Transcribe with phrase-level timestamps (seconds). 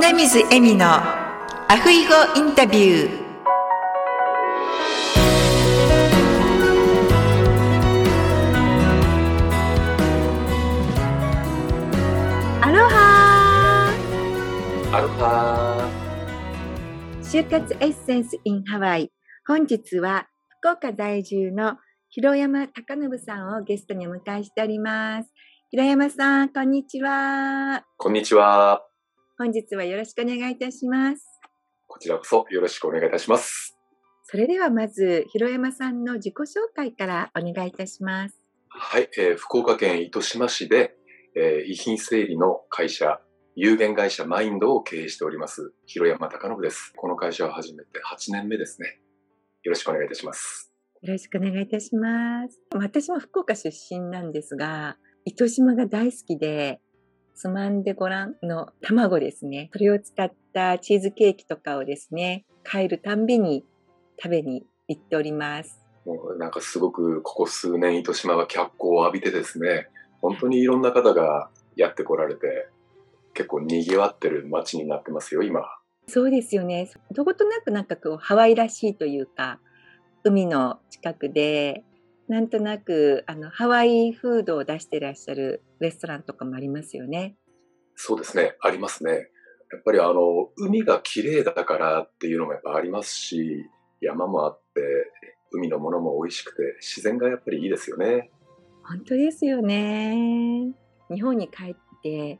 [0.00, 3.20] 米水恵美のアフイゴインタビュー。
[12.62, 13.92] アロハ
[14.90, 15.86] アロハ
[17.22, 19.12] 就活エッセンス in ハワイ。
[19.46, 20.28] 本日は
[20.60, 21.76] 福岡在住の
[22.08, 25.30] 広山貴信さんをゲストにお迎えしております。
[25.68, 27.84] 広山さんこんにちは。
[27.98, 28.89] こんにちは。
[29.40, 31.40] 本日はよろしくお願いいたします
[31.86, 33.74] こちらこそよろしくお願いいたします。
[34.24, 36.44] それではまず広山さんの自己紹
[36.76, 40.94] 介からお願いいたしますはい、えー福岡県糸島市で、
[41.34, 43.22] えー遺品整理の会社、
[43.56, 46.92] 有限会社マインドを経営しております、広山貴信です。
[46.94, 49.00] この会社を始めて8年目ですね。
[49.62, 50.70] よろしくお願いいたします。
[51.00, 52.60] よろしくお願いいたします。
[52.74, 56.82] 私も福岡出身なんですが、糸島が大好きで、
[57.40, 59.70] つまんでごらんの卵ですね。
[59.72, 63.64] それを使ったチーズケーキとかをですね、帰るたんびに
[64.22, 65.80] 食べに行っております。
[66.04, 69.88] もうなんかすごくここ数年糸島が脚光を浴びてですね、
[70.20, 72.68] 本当にいろんな方がやってこられて、
[73.32, 75.62] 結構賑わってる街になってますよ、今。
[76.08, 76.90] そうですよね。
[77.10, 79.60] どことなくなんかこうハワイらしいというか、
[80.24, 81.84] 海の近くで、
[82.30, 87.34] なんとなくあのハワイフードを出してらっしゃるレストランとかもありますよね。
[87.96, 89.10] そうですね、ありますね。
[89.72, 93.66] やっぱりあの、海が綺麗だからっていうのもやっぱありますし、
[94.00, 94.80] 山もあって、
[95.50, 98.30] 海のものも美味しくて、自然がやっぱりいいですよね。
[98.84, 100.72] 本当ですよね。
[101.12, 102.38] 日本に帰って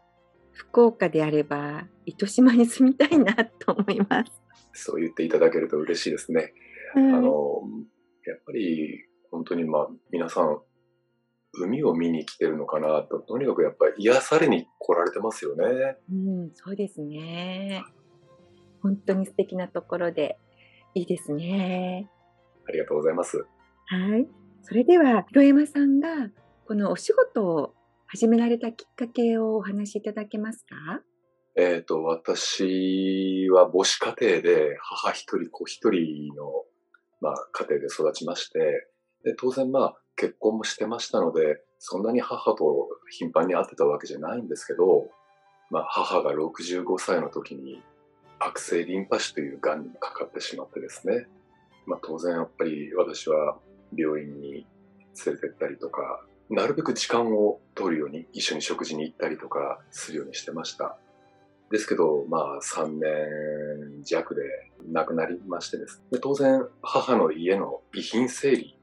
[0.53, 4.33] 福岡であれば糸島に住みたいなと思います。
[4.73, 6.55] そう言っていただけると嬉しいですね。
[6.95, 7.63] あはいの、
[8.25, 10.61] やっぱり本当にまあ皆さん、
[11.53, 15.97] 海を見に来てるのかなと、とにかくやっぱり癒されに来られてますよね。
[16.11, 17.83] うん、そうですね。
[18.83, 20.39] 本当に素敵なところで
[20.95, 22.09] いいですね。
[22.69, 23.39] ありがとうございます。
[23.87, 24.29] はい。
[24.63, 26.31] それでは、広山さんが、
[26.67, 27.75] このお仕事を
[28.07, 31.03] 始められたきっかけをお話しいただけますか？
[31.57, 36.65] えっ、と、私は母子家庭で母一人子一人の、
[37.21, 38.89] まあ、家庭で育ちまして、
[39.25, 45.09] で当然まあ結婚もしてましたので、そんなに母と頻繁に会ってたわけじゃないんですけど、
[45.71, 47.83] まあ母が65歳の時に
[48.39, 51.27] 悪性リンパ腫という癌にかかってしまってですね、
[51.87, 53.59] まあ当然やっぱり私は
[53.97, 54.67] 病院に
[55.25, 60.99] 連れてったりとか、なるべく時間を取るように一緒に食事に行ったりとかするようにしてました。
[61.71, 64.43] ですけど、まあ、3年弱で
[64.91, 66.03] 亡くなりましてです。
[66.11, 68.77] で当然、母の家の遺品整理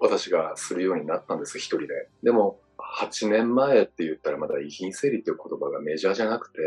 [0.00, 2.08] 私がするようになったんです、一人で。
[2.22, 6.58] でも、8年前って言ったらまだ遺品整理っていう言葉がメジャーじゃなくて、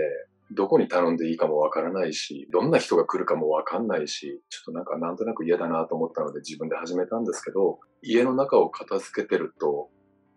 [0.51, 9.89] どこに頼んでいいかもわからないし、どんな人が来るかもわかんないし、ちょっとなんかなんとなく嫌だなと思ったので自分で始めたんですけど、家の中を片付けてると、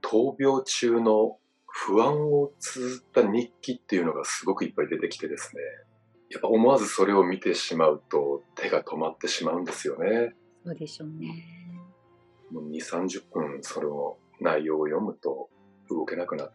[0.02, 5.62] 闘病中の不安を綴った日記っていうのがすごくいっぱい出てきてですね。
[6.30, 10.34] やっぱ思わずそれを見てしまうと手が止まってしまうんですよね。
[10.64, 11.65] そうでしょうね。
[12.50, 15.48] もう2、30分その内容を読むと
[15.90, 16.54] 動けなくなって、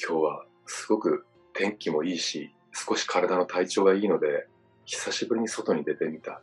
[0.00, 4.46] 今日はすごく天気もいいし、少し体の体調がいいので、
[4.84, 6.42] 久しぶりに外に出てみた。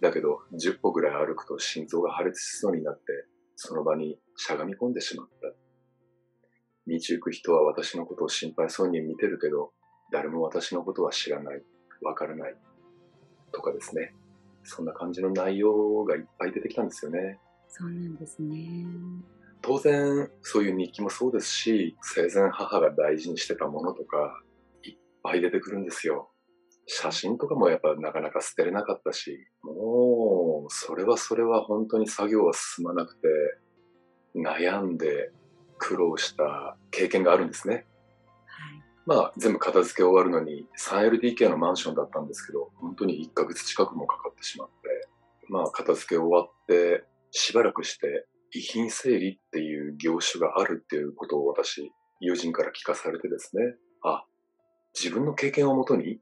[0.00, 3.04] だけど、10歩ぐらい歩くと心臓が破裂しそうになって、
[3.56, 5.48] その場にしゃがみ込んでしまった。
[6.86, 9.72] 道行く人は私のことを心配そうに見てるけど、
[10.12, 11.62] 誰も私のことは知らない、
[12.02, 12.56] わからない。
[13.52, 14.14] とかですね。
[14.64, 17.38] そんな感じの内容がいっぱい出てきたんですよね。
[17.76, 18.86] そうなんですね。
[19.60, 24.40] 当然そういう日記もそうですし生前母が大事にしてたものとか
[24.84, 26.30] いっぱい出てくるんですよ
[26.86, 33.28] 写真とかもやっぱなかなか捨てれなかったしもうそれはそれは本当に作業は進まなくて
[34.36, 35.32] 悩んで
[35.78, 37.84] 苦労した経験があるんですねはい。
[39.06, 45.08] まあ全部片付け終わるのに 3LDK のマンションだったんですけど本当に1ヶ月近くもかかってしまって
[45.48, 47.04] まあ片付け終わって
[47.36, 51.90] しばらくして遺品整理っていう業種があるっていうことを私、
[52.20, 54.24] 友人から聞かされてですね、あ、
[54.98, 56.20] 自分の経験をもとに、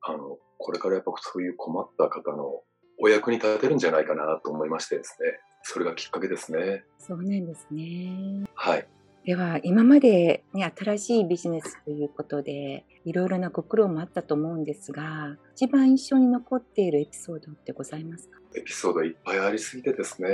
[0.00, 2.62] あの、これからやっぱそういう困った方の
[2.98, 6.84] お役に立てるんじゃないかなと思いましてですね、それがきっかけですね。
[6.98, 8.48] そうなんですね。
[8.54, 8.88] はい。
[9.24, 18.38] では今まで、ね、新しいビジネスということでいろいろなご苦労もあったと思うんですが一番印象に残っているエピソードってございますか？
[18.56, 20.30] エピソードいっぱいありすぎてですね、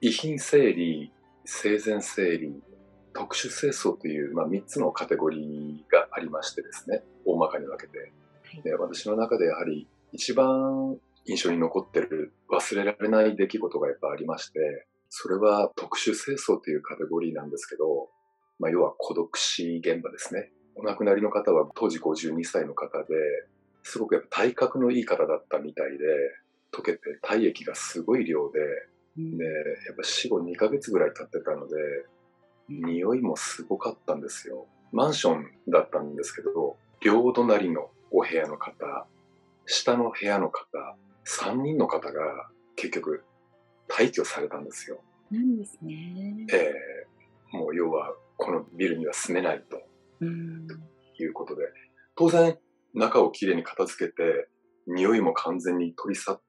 [0.00, 1.12] 遺品整理、
[1.44, 2.60] 生前整理、
[3.12, 8.12] 特殊清掃という、まあ、3つのカテゴリーがありましてですね、大まかに分けて。
[8.64, 10.96] で私の中でやはり一番
[11.26, 18.08] 印象に残ってる忘れられない出来事がやっぱありまして、それは特殊清掃というカテゴリーなんですけど、
[18.58, 20.50] まあ、要は孤独死現場ですね。
[20.74, 23.14] お亡くなりの方は当時52歳の方で、
[23.82, 26.04] すごくやっぱ体格のいい方だったみたいで、
[26.72, 28.60] 溶けて体液がすごい量で、
[29.16, 31.74] で、やっぱ死後2ヶ月ぐらい経ってたので、
[32.68, 34.66] 匂いもすごかったんですよ。
[34.92, 39.06] マンションだったんですけど、両隣のお部屋の方、
[39.66, 40.96] 下の部屋の方、
[41.26, 43.24] 3人の方が結局
[43.88, 45.00] 退去されたんですよ。
[45.30, 46.46] なんですね。
[46.52, 49.82] ええー、もう要はこのビルには住めないと。
[51.20, 51.64] いうことで、
[52.16, 52.58] 当然
[52.94, 54.48] 中をきれいに片付けて、
[54.86, 56.40] 匂いも完全に取り去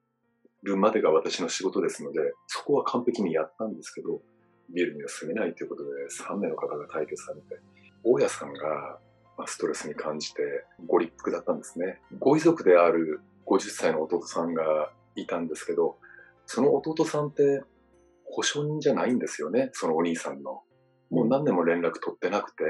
[0.62, 4.20] るまでが私の仕事ですので、そこは完璧にやったんですけど、
[4.74, 7.60] ビルには住めないということで、3名の方が退去されて、
[8.02, 8.98] 大家さんが
[9.46, 10.42] ストレスに感じて
[10.86, 12.00] ご立腹だったんですね。
[12.18, 15.98] ご遺族である50歳の弟さんがいたんですけど、
[16.52, 17.62] その弟さんって
[18.24, 20.62] 保証人じゃないんですよね、そのお兄さんの。
[21.08, 22.64] もう何年も連絡取ってなくて、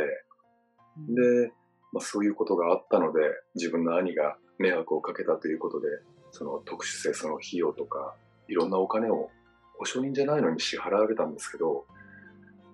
[1.09, 1.51] で、
[1.91, 3.21] まあ、そういうことがあったので、
[3.55, 5.89] 自分の兄が迷惑をかけたということで、
[6.31, 8.15] その特殊性、その費用とか、
[8.49, 9.31] いろんなお金を
[9.79, 11.87] 保証人じゃないのに支払われたんですけど、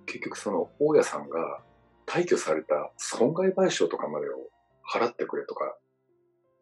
[0.06, 1.62] 結局その大家さんが
[2.05, 4.50] 退去された損害賠償とかまでを
[4.93, 5.76] 払ってくれとか、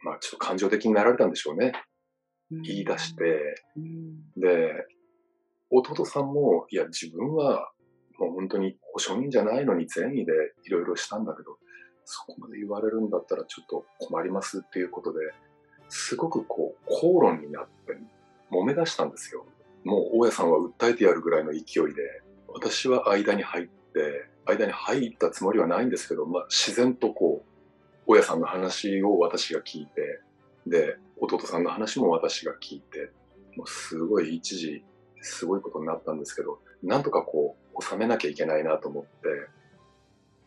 [0.03, 1.73] まあちょっと感情的になられたんでしょうね。
[2.51, 3.65] 言い出して、
[4.37, 4.87] で、
[5.71, 7.73] 弟さんも、いや自分は
[8.19, 10.33] もう本当に保証人じゃないのに善意で
[10.65, 11.59] いろいろしたんだけど、
[12.05, 15.19] そこまで言われるんだったらちょっと困りますっていうことで、
[15.89, 17.99] すごくこう、口論になって
[18.51, 19.47] 揉め出したんですよ。
[19.85, 21.63] もう大家さんは訴えてやるぐらいの勢い
[21.95, 27.49] で、私は間に入って、間に入ったつもりはないんですけど、まあ、自然とこう、
[28.07, 30.21] 大家さんの話を私が聞いて、
[30.67, 33.11] で、弟さんの話も私が聞いて、
[33.57, 34.85] もうすごい一時、
[35.21, 39.11] すごいことになったんですけど、なんとかこう、収めなきゃいけないなと思って、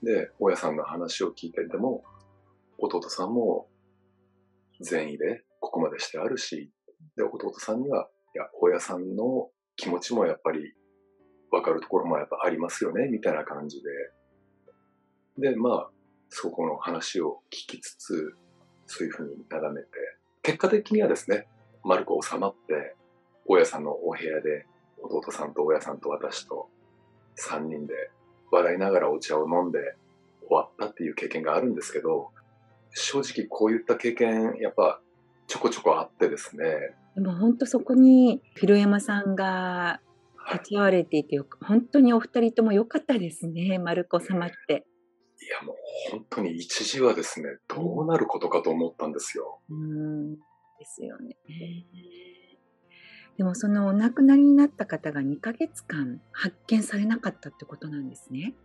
[0.04, 2.04] で、大家さんの話を聞いて、でも、
[2.78, 3.68] 弟さんも
[4.82, 6.72] 善意でここまでしてあるし、
[7.16, 10.74] で、弟さんには、いや、大家さんの気持ちもやっぱり
[11.52, 13.82] 分かるところもやっぱありますよね、みたいな感じ
[15.38, 15.50] で。
[15.50, 15.90] で、まあ、
[16.30, 18.36] そこの話を聞きつつ、
[18.86, 19.90] そういうふうに眺めて、
[20.48, 21.46] 結果的にはですね、
[21.84, 22.96] 丸く収まって、
[23.48, 24.66] 大家さんのお部屋で、
[24.98, 26.70] 弟さんと大家さんと私と
[27.38, 27.94] 3人で
[28.50, 29.80] 笑いながらお茶を飲んで
[30.48, 32.30] 終わったっていう経験があるんですけど、
[32.92, 35.02] 正直こういった経験、やっぱ
[35.48, 36.96] ちょこちょこあってですね。
[37.16, 40.00] でも本当そこに、広山さんが
[40.54, 44.86] 立ち会われていて、はい、本当にお二人とも良かったですね、丸子様って。
[45.40, 45.76] いやもう
[46.12, 49.60] 本当に一時はですね、どうなることかと思ったんですよ。
[49.70, 50.36] うん
[50.80, 51.38] ですよね。
[53.38, 58.56] でもそのお亡くなりになった方が2ヶ月間発見されなかったってことなんですね。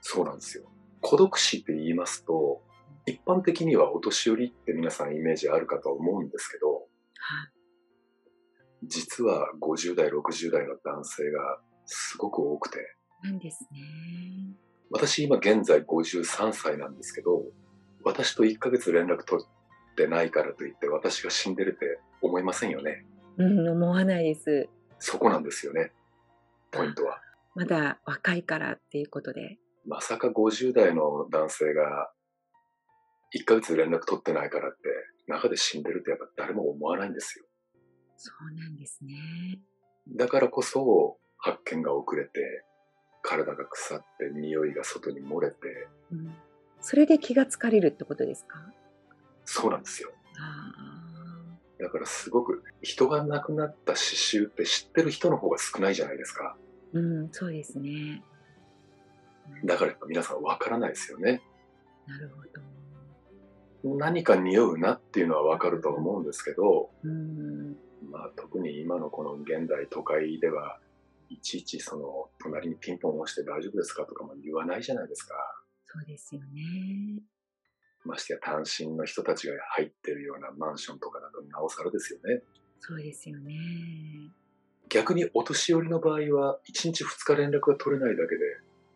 [0.00, 0.64] そうなんですよ。
[1.00, 2.62] 孤独死って言いますと、
[3.06, 6.86] 一般的にはお年寄りって皆さんイメージあるかと思うんですけど、はい、
[8.82, 12.78] 実は50代、60代の男性がすごく多くて。
[13.22, 14.65] なんですね。
[14.90, 17.42] 私今現在53歳なんですけど、
[18.04, 23.04] 私と1ヶ月連絡取ってないからといって私が死んでるって思いませんよね。
[23.38, 24.68] うん、思わないです。
[24.98, 25.92] そこなんですよね。
[26.70, 27.20] ポイントは。
[27.54, 29.58] まだ若いからっていうことで。
[29.86, 32.10] まさか50代の男性が
[33.34, 34.78] 1ヶ月連絡取ってないからって
[35.26, 37.44] 中で死んでるってやっぱ誰も思わないんですよ。
[38.16, 39.60] そうなんですね。
[40.16, 42.64] だからこそ発見が遅れて
[43.28, 45.56] 体が腐って匂いが外に漏れて、
[46.12, 46.32] うん、
[46.80, 48.58] それで気がつかれるってことですか？
[49.44, 50.12] そうなんですよ。
[51.78, 56.56] だからすごく人が亡くなった刺繍って知ってる人の方が少ないじゃないですか。
[56.92, 58.22] うん、そうですね。
[59.64, 61.42] だから皆さんわからないですよね。
[62.06, 63.96] なるほど。
[63.96, 67.76] 何か匂うなっていうのはわかると思うんですけど、うん、
[68.10, 70.78] まあ特に今のこの現代都会では、
[71.28, 75.34] いちいちその隣にピンポン押して大丈夫ですかとかも言わないじゃないですか。
[75.86, 77.22] そうですよね。
[78.04, 82.42] ましてや単身の人たちが入ってるようなマンションとかだとなおさらですよね。
[82.78, 83.54] そうですよね。
[84.88, 88.44] 逆にお年寄りの場合は1日2日連絡が取れないだけで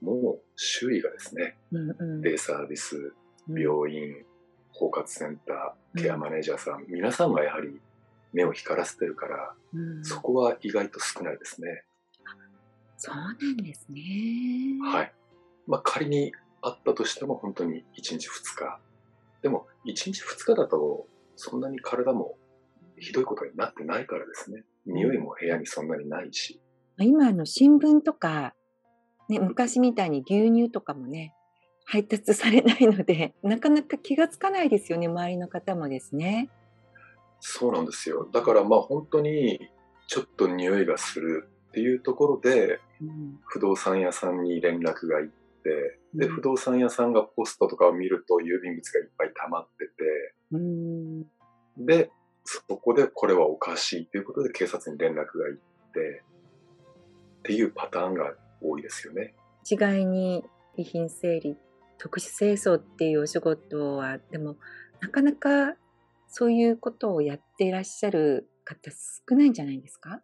[0.00, 3.12] もう周囲がですね、うんうん、デイサービス、
[3.49, 4.25] 病院、
[4.72, 7.80] 包括センター、ケアマネージャーさん、うん、皆さんがやはり
[8.32, 11.84] 目を光らせてるから、うん、そこは意外と少ないですね。
[13.02, 14.02] そうなんですね。
[14.85, 15.12] はい。
[15.66, 18.19] まあ仮にあったとしても本当に1日2
[18.59, 18.78] 日。
[19.40, 22.37] でも1日2日だとそんなに体も
[22.99, 24.64] ひどいことになってないからですね。
[24.85, 26.61] 匂いも部屋にそんなにないし。
[26.99, 28.54] 今あの新聞とか、
[29.30, 31.33] ね、昔みたいに牛乳とかもね、
[31.87, 36.50] 配達されないので、 なかなか気がつかないですよね、周りの方もですね。
[37.38, 38.28] そうなんですよ。
[38.30, 39.71] だからまあ本当に
[40.07, 49.92] ちょっと匂いがするっていうところで、うん、不動産屋さんに連絡が行って、で、不動産屋さんがポストとかを見ると郵便物がいっぱい溜まってて、
[50.52, 51.22] うん、
[51.86, 52.10] で、
[52.44, 56.22] そこでこれはおかしいということで警察に連絡が行って
[57.38, 59.34] っていうパターンが多いですよね。
[59.62, 60.44] 一概に
[60.76, 61.56] 遺品整理
[61.98, 64.56] 特殊清掃っていうお仕事はでも
[65.00, 65.76] なかなか
[66.28, 70.20] そういうことをやっていらっしゃる方少ないんじゃないですか？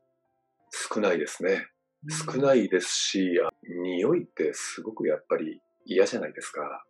[0.70, 1.68] 少ないですね。
[2.08, 6.84] 少ないですし、匂いってすごくやっぱり嫌じゃないですか。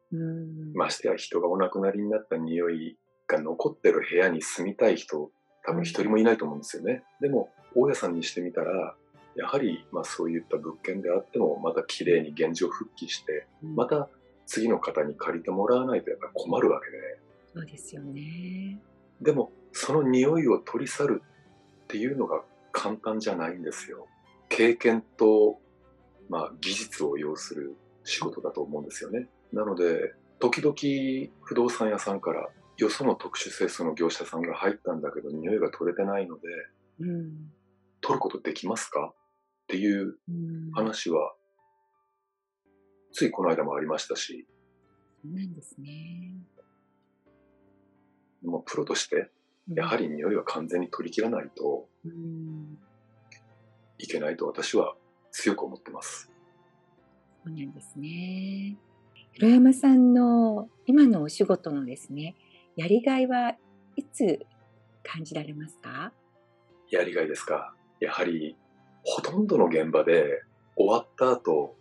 [0.74, 5.30] ましてや人がお亡くなりになった匂いが残ってる部屋に住みたい人、
[5.64, 7.02] 多分一人もいないと思うんですよね。
[7.20, 8.94] でも、大家さんにしてみたら、
[9.36, 14.08] やはり、まあそういった物件であっても、また綺麗に現状復帰して、また
[14.46, 16.98] 次の方に借りてもらわないとやっぱり困るわけで。
[17.54, 18.80] そうですよね。
[19.20, 21.22] でも、その匂いを取り去る
[21.84, 22.42] っていうのが
[22.78, 24.06] 簡単じゃないんですよ。
[24.50, 25.58] 経験と、
[26.28, 29.30] まあ技術を要する仕事だと思うんですよね。
[29.50, 36.42] なので、時々不動産屋さんからよその特殊清掃の業者さんが入ったんだけど匂いが取れてないので、
[37.00, 37.50] うん、
[38.02, 39.14] 取ることできますか？
[39.14, 40.18] っていう
[40.74, 41.34] 話は、
[43.12, 44.46] ついこの間もありましたし。
[45.22, 46.34] そうなんですね。
[48.44, 49.30] もうプロとして、
[49.74, 51.88] やはり匂いは完全に取り切らないと
[53.98, 54.94] いけないと私は
[55.32, 56.30] 強く思ってます。
[57.44, 58.76] そうなんですね。
[59.32, 62.36] 広山さんの今のお仕事のですね、
[62.76, 63.56] やりがいは
[63.96, 64.46] いつ
[65.02, 66.12] 感じられますか？
[66.90, 67.74] やりがいですか？
[68.00, 68.56] やはり、
[69.04, 70.42] ほとんどの現場で
[70.76, 71.76] 終わった後、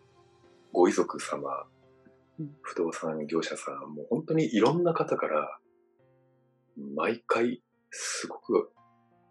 [0.73, 1.65] ご遺族様、
[2.61, 5.59] 不動産業者さん、もう本当にいろんな方から、
[6.95, 7.61] 毎回
[7.97, 8.71] すごく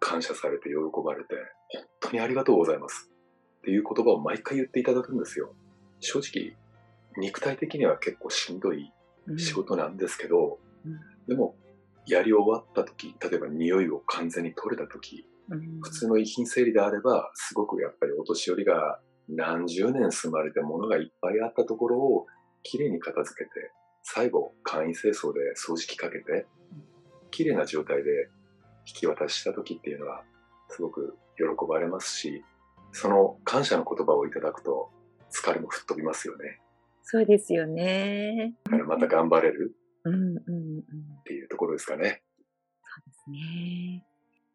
[0.01, 1.35] 感謝されて喜ばれて、
[1.69, 3.11] 本当にありがとうございます
[3.59, 5.55] っていう言葉を毎回言っていただくんですよ。
[6.01, 6.57] 正直、
[7.17, 8.93] 肉体的には結構しんどい
[9.37, 10.59] 仕事なんですけど、
[11.29, 11.57] でも、
[12.07, 22.27] やり終わった時、例えば匂いを完全に取れた時、うん、普通の遺品整理であれば、すごくやっぱりお年寄りが何十年住まれて物がいっぱいあったところを
[22.63, 26.47] きれいに片付けて、最後、簡易清掃で掃除機かけて、
[27.31, 28.29] きれいな状態で
[28.87, 30.23] 引き渡した時っていうのは、
[30.69, 32.45] すごく喜ばれますし、
[32.93, 34.91] その感謝の言葉をいただくと、
[35.31, 36.61] 疲れも吹っ飛びますよね。
[37.03, 38.55] そうですよね。
[38.65, 39.75] だからまた頑張れる。
[40.05, 40.81] うんうんうん、
[41.21, 42.23] っていうところですかね。
[42.83, 44.05] そうですね。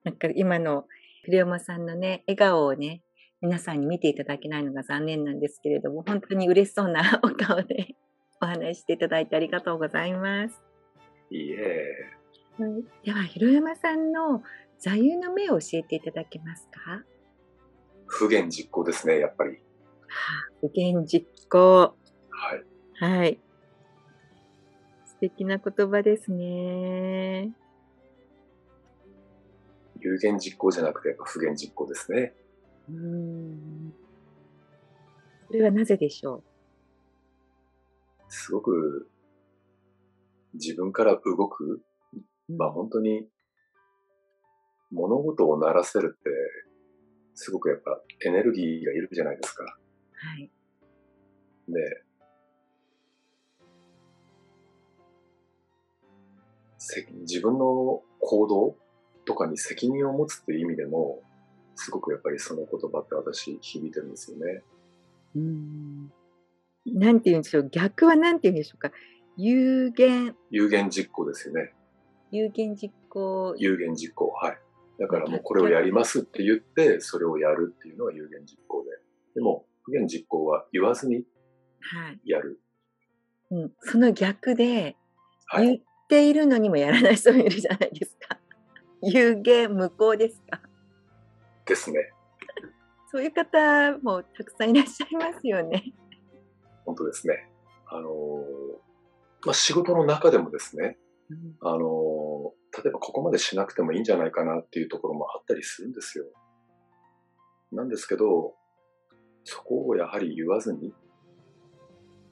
[0.03, 0.85] なんか今の
[1.25, 3.03] 栗山さんのね、笑顔をね、
[3.41, 7.95] 皆さんに見ていただけないのが残念なんですけれども、本当に嬉しそうなお顔で
[8.41, 10.61] お話していただいてありがとうございます。
[11.31, 12.18] いいえ。
[12.59, 14.43] はい、では、広山さんの
[14.79, 17.03] 座右の銘を教えていただけますか？
[18.05, 19.51] 不言実行ですね、やっぱり。
[19.51, 21.95] はあ、不言実行。
[22.29, 22.65] はい。
[22.95, 23.39] はい。
[25.05, 27.53] 素敵な言葉ですね。
[30.01, 32.33] 有言実行じゃなくて、不言実行ですね。
[32.89, 33.93] うん。
[35.47, 36.43] それはなぜでしょう？
[38.27, 39.09] すごく
[40.53, 41.81] 自分から動く、
[42.49, 43.27] まあ本当に
[44.91, 46.29] 物事をならせるって、
[47.35, 49.63] すごくやっぱエネルギーがいるじゃないですか。
[49.63, 50.51] はい。
[51.69, 52.03] で、
[57.21, 58.75] 自分の行動
[59.25, 61.21] とかに責任を持つっていう意味でも、
[61.75, 64.63] すごくやっぱりその言葉って私響いてるんですよね。
[65.35, 66.11] うん。
[66.87, 67.69] なんて言うんでしょう。
[67.71, 68.91] 逆はなんて言うんでしょうか。
[69.37, 70.35] 有限。
[70.49, 71.73] 有限実行ですよね。
[72.31, 73.55] 有限実行。
[73.57, 74.29] 有限実行。
[74.29, 74.57] はい。
[74.99, 78.89] だからもうこれをやりますって言って、それをやるっていうのが有限実行で。
[79.35, 81.23] でも、不言実行は言わずに
[82.25, 82.59] やる。
[83.49, 83.71] はい、うん。
[83.79, 84.97] その逆で、
[85.47, 88.37] はい、ているのにもやらない人もいるじゃないですか。
[89.01, 90.61] 有限無効ですか？
[91.65, 92.11] ですね。
[93.11, 95.93] そういう方もたくさんいらっしゃいますよね。
[96.85, 97.49] 本当ですね。
[97.87, 98.45] あの
[99.45, 100.95] まあ、仕事の中でもですね、うん、
[101.61, 106.25] あの例えばここまでしなくてもいいんじゃないかなっていうところもあったりするんですよ。
[107.71, 108.55] なんですけど、
[109.43, 110.93] そこをやはり言わずに、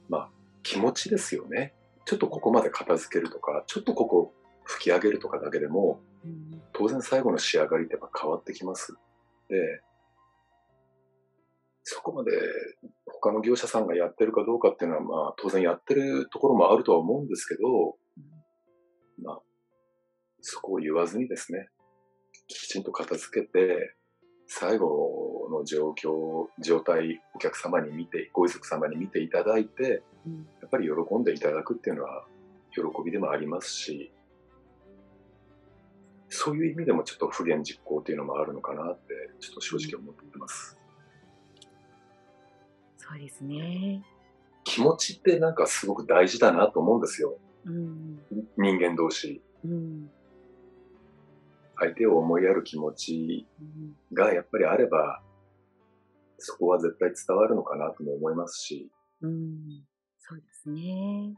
[0.08, 0.30] まあ、
[0.62, 1.74] 気持ちですよね。
[2.04, 6.00] ちょっとここまで片付けるとか、ちょっとここ吹き上げるとかだけでも、
[6.72, 8.94] 当然最後の仕上がりってやっぱ変わってきます。
[9.48, 9.82] で、
[11.82, 12.32] そこまで
[13.06, 17.96] 他の業者さんがやってるかどうかっていうのは、まあ当然やってるところもあるとは思うんですけど、
[19.22, 19.40] まあ、
[20.40, 21.68] そこを言わずにですね、
[22.46, 23.94] きちんと片付けて、
[24.46, 30.02] 最後の状況、状態、お客様に見て、ご遺族様に見ていただいて、
[30.60, 32.26] やっぱり喜んでいただくっていうのは、
[32.72, 34.12] 喜びでもありますし、
[36.30, 40.78] そういう意味でもちょっと不言実行っていうのもあるのかなって、ちょっと正直思ってます。
[42.96, 44.02] そうですね。
[44.64, 47.38] 気持ちってなんかすごく大事だなと思うんですよ。
[47.68, 48.20] うん、
[48.56, 49.42] 人間同士。
[49.64, 50.10] うん
[51.80, 53.46] 相手を思いやる気持ち
[54.12, 55.22] がやっぱりあれば、
[56.38, 58.90] そこは絶対伝わるのかなとも思いますし。
[59.22, 59.84] うん、
[60.18, 61.34] そうですね。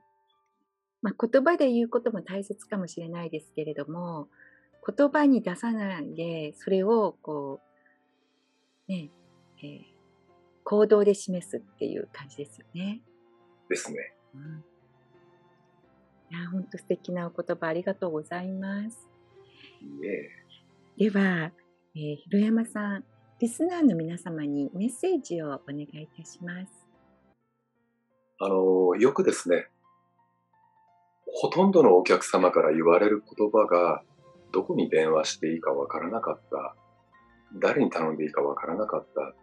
[1.02, 4.28] まあ、言葉で言うことも大切かもしれないですけれども、
[4.96, 7.60] 言葉に出さないで、それをこ
[8.88, 9.10] う、ね、
[9.62, 9.80] えー、
[10.64, 13.02] 行動で示すっていう感じですよね。
[13.68, 14.14] ですね。
[14.34, 14.64] うん、
[16.30, 19.08] いや、本当素敵なお言葉ありがとうございます。
[20.96, 21.52] では、
[21.96, 23.04] えー、広山さん、
[23.40, 26.86] リスナーの皆様にメッセージをお願いいたします。
[28.38, 29.68] あの、よくですね、
[31.26, 34.02] ほとんどのお客様から言われる言葉が、
[34.52, 36.76] どこに電話していいかわからなかった。
[37.58, 39.34] 誰に頼んでいいかわからなかった。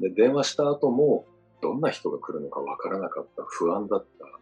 [0.00, 1.26] で、電話した後も、
[1.60, 3.42] どんな人が来るのかわからなかった。
[3.46, 4.40] 不安だった。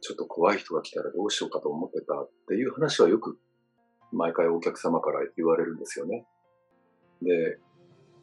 [0.00, 3.38] ちょっと怖い人が来たらどうしようかと思ってたっていう話はよく
[4.12, 6.26] 毎回お客様から言われるんですよね。
[7.22, 7.58] で、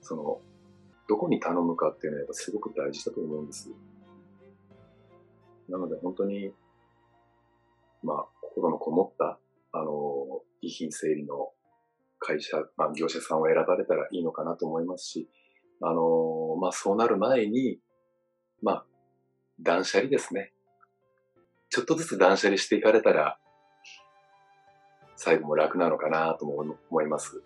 [0.02, 0.42] その、
[1.08, 3.70] どこに頼むかっていうのはやっぱすごく大事だと思うんです。
[5.70, 6.52] なので本当に、
[8.04, 9.40] まあ、心のこもった、
[9.72, 11.52] あの、遺品整理の
[12.20, 15.30] 会社、まあ、業者さんを選ばれたらいいのかなと思いますし、
[15.82, 17.80] あの、まあ、そうなる前に、
[18.62, 18.86] まあ、
[19.60, 20.54] 断捨離ですね。
[21.76, 23.38] ちょっとずつ断捨離していかれたら、
[25.18, 27.44] 最後も楽なのかなとも思います。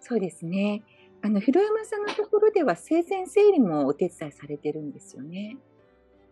[0.00, 0.82] そうですね。
[1.20, 5.58] あの、広山さんのところでは生前整理もお手伝いされてるんですよね。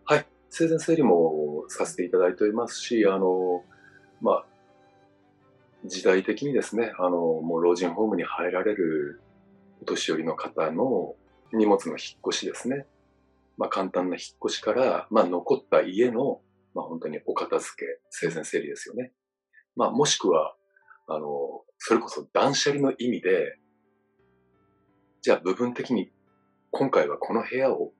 [0.05, 0.25] はい。
[0.49, 3.63] 生前整理もさせていただいておりますし、あの、
[4.19, 4.45] まあ、
[5.85, 9.21] 時代的にですね、あの、もう老人ホームに入られる
[9.83, 11.13] お年寄りの方の
[11.53, 12.87] 荷物の引っ越しですね。
[13.59, 16.39] まあ、簡単な引っ越しから、まあ、残った家の、
[16.73, 19.11] まあ、本当にお片付け、生前整理ですよね。
[19.75, 20.55] まあ、もしくは、
[21.07, 21.27] あの、
[21.77, 23.57] それこそ断捨離の意味で、
[25.21, 26.09] じゃあ部分的に
[26.71, 27.91] 今回はこの部屋を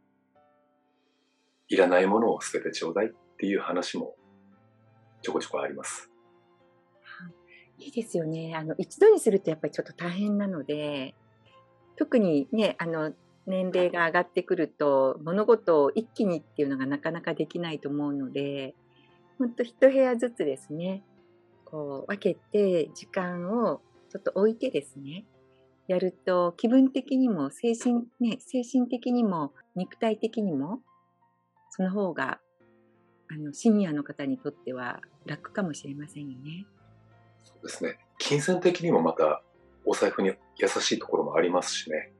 [1.67, 4.15] いらないものを捨ててちょうだいっていう話も
[5.21, 6.09] ちょこちょこあります。
[7.77, 8.55] いいですよね。
[8.55, 11.15] あの、一度にするとやっぱりちょっと大変なので、
[11.97, 13.13] 特にね、あの、
[13.49, 18.75] 年齢が上がってくると、物事を一気にっていうのがなかなかできないと思うので、
[19.39, 21.03] 本当一部屋ずつですね、
[21.65, 25.25] こう分けて時間をちょっと置いてですね、
[25.87, 30.81] やると気分的にも精神、ね、精神的にも肉体的にも
[31.71, 32.39] その方が
[33.31, 36.67] あのシニアの方にとっては楽かもしれませんよね。
[37.43, 37.97] そうですね。
[38.19, 39.41] 金銭的にもまた
[39.85, 42.11] お財布に優しいところもありますしね。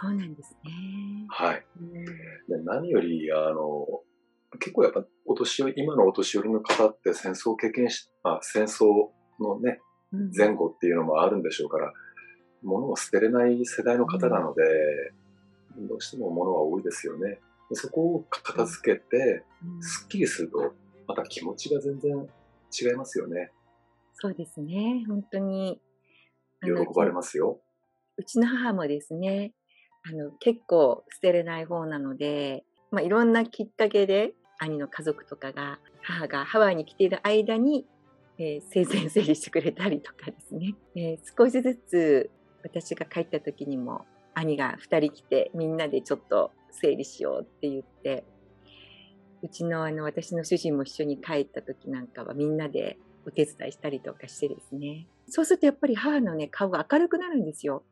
[0.00, 1.26] あ、そうなんですね。
[1.28, 1.64] はい。
[2.48, 3.86] で何より、あの、
[4.58, 8.84] 結構やっぱお年寄り、今のお年寄りの方って戦争を経験し、まあ、戦争
[9.38, 9.80] のね、
[10.36, 11.92] 前後っていうのもあるんでしょうから、
[12.62, 14.62] 物を捨てれない世代の方なので、
[15.78, 17.40] うん、どうしても物は多いですよね。
[17.72, 19.44] そこを片付けて、
[19.80, 20.74] すっきりすると、
[21.06, 22.28] また気持ちが全然
[22.80, 23.52] 違いますよね。
[24.14, 25.04] そうですね。
[25.08, 25.80] 本当に。
[26.62, 27.60] 喜ばれますよ。
[28.16, 29.54] うちの母もですね、
[30.02, 37.86] あの、結構捨てれない方なので、まあ、いろんなきっかけで兄の家族とかが母がハワイに来ている間に、
[38.38, 42.30] えー、生前整理してくれたりとかですね、えー、少しずつ
[42.62, 48.24] 私が帰った時にも兄が2人来てみんなでちょっと整理しようって言って
[49.42, 57.82] うちのあの私の主人も一緒に帰った時なんかはみんなでお手伝いしたりとかしてですねそうするとやっぱり母のね顔が明るくなるんですよ。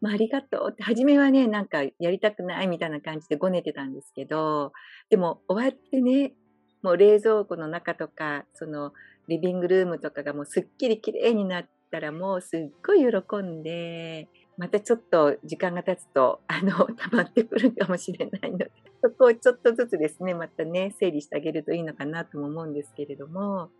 [0.00, 4.72] まあ、ありがとうって、初めはね、なんかやりたくないみたいな感じでごねてたんですけど、
[5.08, 6.34] でも終わってね、
[6.82, 8.92] もう冷蔵庫の中とか、その
[9.28, 18.70] リビングルームとかがもうすっきり綺麗になったらもうすっごい喜んで、またちょっと時間が経つと、あの、 溜まってくるかもしれないので、
[19.02, 23.70] そこをちょっとずつですね、またね、整理してあげるといいのかなとも思うんですけれども。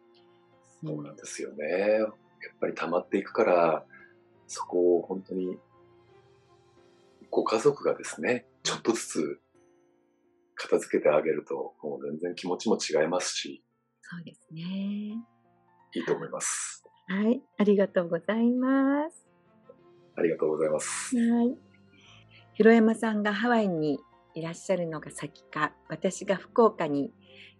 [0.83, 1.99] そうなんですよね。
[1.99, 2.13] やっ
[2.59, 3.85] ぱり溜まっていくから、
[4.47, 5.59] そこを本当に、
[7.31, 9.41] ご家族がですね、ちょっとずつ
[10.57, 13.65] 片付けてあげると、もう全然気持ちも違いますし。
[14.03, 14.63] そうですね。
[15.95, 16.85] いいと思います。
[17.09, 19.27] はい、ありがとうございます。
[20.17, 21.17] ありがとうございます。
[21.17, 21.57] はい。
[22.55, 23.99] 広山さんがハワイに
[24.35, 27.13] いらっしゃるのが先か、私が福岡に、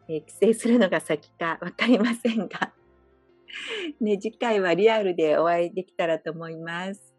[0.09, 2.73] えー、帰省するのが先か分かりませんが、
[4.01, 7.10] ね、次回はリアルでお会いできたらと思います。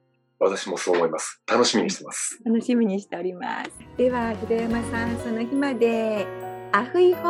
[0.42, 1.40] 私もそう思います。
[1.48, 2.40] 楽しみにしてます。
[2.44, 3.72] 楽しみにしております。
[3.96, 6.26] では、広山さん、その日まで、
[6.72, 7.24] アフイホー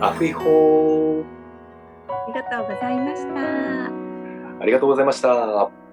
[0.00, 1.24] アフイホー
[2.08, 4.62] ありがとうございました。
[4.62, 5.85] ありがとうございました。